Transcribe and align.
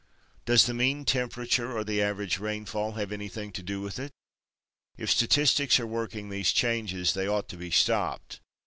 Does 0.45 0.65
the 0.65 0.73
mean 0.73 1.05
temperature 1.05 1.77
or 1.77 1.83
the 1.83 2.01
average 2.01 2.39
rainfall 2.39 2.93
have 2.93 3.11
anything 3.11 3.51
to 3.51 3.61
do 3.61 3.81
with 3.81 3.99
it? 3.99 4.11
If 4.97 5.11
statistics 5.11 5.79
are 5.79 5.85
working 5.85 6.29
these 6.29 6.51
changes 6.51 7.13
they 7.13 7.27
ought 7.27 7.47
to 7.49 7.57
be 7.57 7.69
stopped. 7.69 8.39